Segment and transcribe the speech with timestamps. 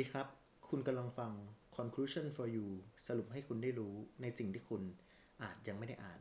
[0.00, 0.28] ดีครับ
[0.68, 1.32] คุณกำลังฟัง
[1.76, 2.66] conclusion for you
[3.06, 4.82] สรุปให้คุณได้รู้ในสิ่งที่คุณ
[5.42, 6.20] อาจยังไม่ได้อ่าน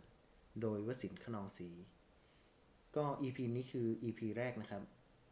[0.61, 1.69] โดยวสินขนองศรี
[2.95, 4.83] ก็ EP นี้คือ EP แรกนะครับ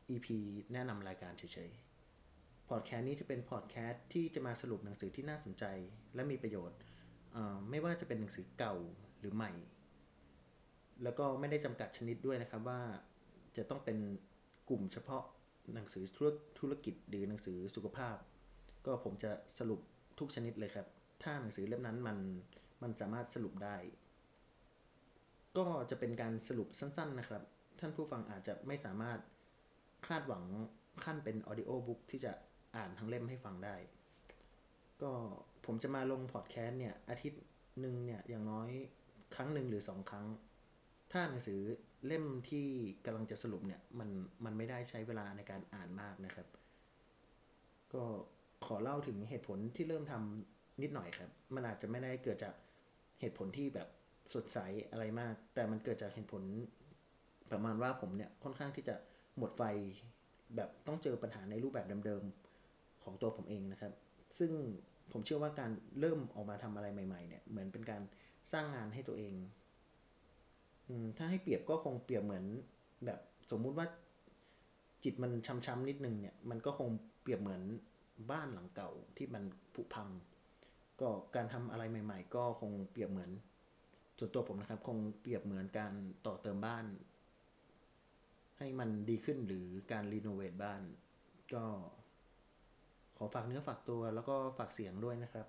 [0.10, 0.28] EP
[0.74, 5.66] แนะนำรายการเฉยๆ พอดแคสต์นี้จะเป็นพอดแคสต์ที่จะมาสรุปหนังสือที่น่าสนใจ
[6.16, 6.80] และมีประโยชน์
[7.70, 8.76] ไม่ว่าจะเป็นหนังสือเก่า
[9.20, 9.52] หรือใหม่
[11.04, 12.82] แล้วก็ไม่ได้จำกัดชนิดด้วยนะครับว่า
[13.58, 13.98] จะต้องเป็น
[14.70, 15.24] กลุ่มเฉพาะ
[15.74, 16.04] หนังสือ
[16.60, 18.18] ธุรกิจหรือหนังสือสุขภาพ
[18.86, 19.80] ก็ผมจะสรุป
[20.20, 20.88] ทุกชนิดเลยครับ
[21.24, 22.18] ถ้าหนังสือเล่มนั้นมัน
[22.82, 23.78] มันสามารถสรุปได้
[25.58, 27.44] ก็จะเป็นการสรุปสั้น ๆนะครับ
[27.80, 29.20] ท่านผู้ฟังอาจจะไม่สามารถ
[30.08, 30.44] คาดหวัง
[31.06, 32.32] ขั้นเป็นออดิโอบุ๊กที่จะ
[32.76, 33.76] อ่านทั้งเล่มให้ฟังได้
[35.02, 35.12] ก็
[35.66, 37.44] ผมจะมาลงพอดแคสต์เนี่ย อาทิตย์
[37.80, 38.70] หนึ่งเนี่ย อย่างน้อย
[39.36, 40.28] ครั้งหนึ่งหรือสองครั้ง
[41.12, 41.60] ถ้าหนังสือ
[42.08, 42.68] เล่มที่
[43.06, 44.10] กำลังจะสรุปเนี่ย มัน
[44.46, 46.48] มันไม่ได้ใช้เวลาในการอ่านมากนะครับ
[47.94, 48.04] ก็
[48.68, 52.54] ขอเล่าถึงเหตุผลที่เริ่มทำนิดหน่อยครับ มันอาจจะไม่ได้เกิดจาก
[53.20, 53.88] เหตุผลที่แบบ
[54.34, 54.58] สดใส
[54.92, 56.44] อะไรมาก แต่มันเกิดจากเหตุผล
[57.52, 58.96] ประมาณว่าผมเนี่ยค่อนข้างที่จะ
[59.38, 59.62] หมดไฟ
[60.56, 63.94] แบบต้องเจอปัญหาในรูปแบบเดิมๆของตัวผมเองนะครับ
[64.40, 64.52] ซึ่ง
[65.12, 68.02] ผมเชื่อว่าการเริ่มออกมาทำอะไรใหม่ ๆ เนี่ยเหมือนเป็นการ
[68.52, 69.34] สร้างงานให้ตัวเอง
[70.90, 72.46] อถ้าให้เปรียบก็คงเปรียบเหมือน
[73.06, 73.20] แบบ
[73.52, 73.88] สมมุติว่า
[75.04, 75.32] จิตมัน
[75.66, 76.90] ช้ำๆนิดนึงเนี่ย มันก็คง
[77.22, 77.62] เปรียบเหมือน
[78.32, 80.10] บ้านหลังเก่าที่มันผุพัง
[81.02, 83.32] ก็การทำอะไรใหม่ ๆ ก็คงเปรียบเหมือน
[84.18, 85.94] ส่วนตัวผมนะครับ คงเปรียบเหมือนการ
[86.26, 86.86] ต่อเติมบ้าน
[88.58, 90.82] ให้มันดีขึ้นหรือการรีโนเวทบ้าน
[91.54, 91.64] ก็
[93.18, 95.48] ขอฝากเนื้อฝากตัวแล้วก็ฝากเสียงด้วยนะครับ